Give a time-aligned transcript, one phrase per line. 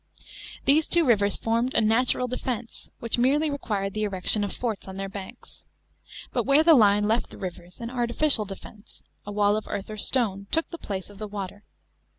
[0.65, 4.97] These two rivers formed a natural defence, which merely required the erection of forts on
[4.97, 5.63] their banks.
[6.33, 9.97] But where the line left the rivers, an artificial defence— a wall of earth or
[9.97, 11.65] stone— took the place of the water.